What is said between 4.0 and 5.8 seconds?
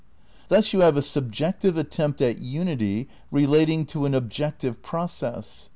an objective "process."